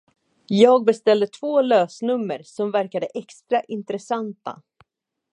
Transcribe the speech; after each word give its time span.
Jag 0.47 0.85
beställde 0.85 1.27
två 1.27 1.61
lösnummer 1.61 2.41
som 2.43 2.71
verkade 2.71 3.05
extra 3.05 3.61
intressanta. 3.61 4.61